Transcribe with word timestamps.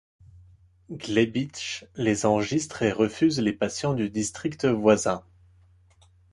Glébytch 0.89 1.85
les 1.95 2.25
enregistre 2.25 2.81
et 2.81 2.91
refuse 2.91 3.39
les 3.39 3.53
patients 3.53 3.93
du 3.93 4.09
district 4.09 4.65
voisin. 4.65 5.23